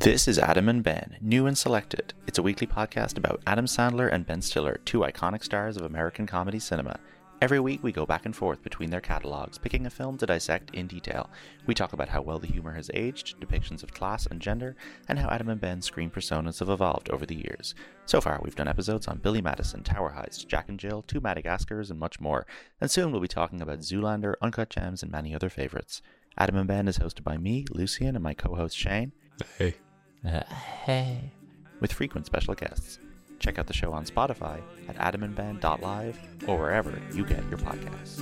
[0.00, 2.14] This is Adam and Ben, new and selected.
[2.26, 6.26] It's a weekly podcast about Adam Sandler and Ben Stiller, two iconic stars of American
[6.26, 6.98] comedy cinema.
[7.42, 10.74] Every week we go back and forth between their catalogues, picking a film to dissect
[10.74, 11.28] in detail.
[11.66, 14.74] We talk about how well the humor has aged, depictions of class and gender,
[15.08, 17.74] and how Adam and Ben's screen personas have evolved over the years.
[18.06, 21.90] So far, we've done episodes on Billy Madison, Tower Heist, Jack and Jill, Two Madagascars,
[21.90, 22.46] and much more.
[22.80, 26.00] And soon we'll be talking about Zoolander, Uncut Gems, and many other favorites.
[26.38, 29.12] Adam and Ben is hosted by me, Lucian, and my co-host Shane.
[29.58, 29.74] Hey.
[30.26, 30.42] Uh,
[30.84, 31.32] hey.
[31.80, 32.98] With frequent special guests.
[33.38, 38.20] Check out the show on Spotify at adamandben.live or wherever you get your podcasts.